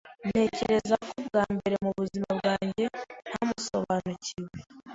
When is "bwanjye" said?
2.39-2.85